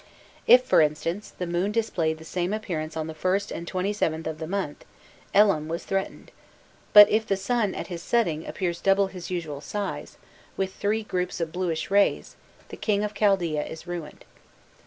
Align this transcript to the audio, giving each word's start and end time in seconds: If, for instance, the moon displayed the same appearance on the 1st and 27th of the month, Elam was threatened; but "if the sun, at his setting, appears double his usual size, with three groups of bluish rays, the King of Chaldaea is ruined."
If, 0.47 0.63
for 0.63 0.81
instance, 0.81 1.29
the 1.37 1.45
moon 1.45 1.71
displayed 1.71 2.17
the 2.17 2.25
same 2.25 2.53
appearance 2.53 2.97
on 2.97 3.05
the 3.05 3.13
1st 3.13 3.51
and 3.55 3.67
27th 3.71 4.25
of 4.25 4.39
the 4.39 4.47
month, 4.47 4.83
Elam 5.31 5.67
was 5.67 5.83
threatened; 5.85 6.31
but 6.91 7.07
"if 7.11 7.27
the 7.27 7.37
sun, 7.37 7.75
at 7.75 7.85
his 7.85 8.01
setting, 8.01 8.47
appears 8.47 8.81
double 8.81 9.05
his 9.13 9.29
usual 9.29 9.61
size, 9.61 10.17
with 10.57 10.73
three 10.73 11.03
groups 11.03 11.39
of 11.39 11.51
bluish 11.51 11.91
rays, 11.91 12.35
the 12.69 12.77
King 12.77 13.03
of 13.03 13.13
Chaldaea 13.13 13.63
is 13.63 13.85
ruined." 13.85 14.25